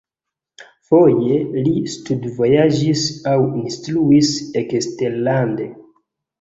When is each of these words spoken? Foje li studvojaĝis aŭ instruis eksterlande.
Foje 0.91 1.37
li 1.57 1.73
studvojaĝis 1.97 3.05
aŭ 3.35 3.37
instruis 3.63 4.35
eksterlande. 4.67 5.73